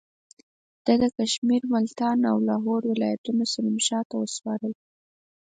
ده 0.85 0.93
د 1.01 1.03
کشمیر، 1.17 1.63
ملتان 1.75 2.19
او 2.31 2.37
لاهور 2.47 2.81
ولایتونه 2.91 3.43
سلیم 3.53 3.77
شاه 3.87 4.03
ته 4.09 4.15
وسپارل. 4.17 4.73